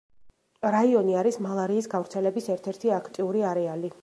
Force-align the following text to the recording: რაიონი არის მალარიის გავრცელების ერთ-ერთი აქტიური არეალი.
რაიონი 0.75 1.13
არის 1.23 1.37
მალარიის 1.47 1.91
გავრცელების 1.95 2.53
ერთ-ერთი 2.57 2.95
აქტიური 3.01 3.51
არეალი. 3.53 3.99